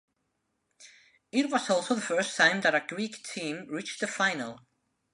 It 1.31 1.51
was 1.51 1.69
also 1.69 1.93
the 1.93 2.01
first 2.01 2.35
time 2.35 2.61
that 2.61 2.73
a 2.73 2.79
Greek 2.87 3.21
team 3.23 3.67
reached 3.69 3.99
the 3.99 4.07
final. 4.07 4.61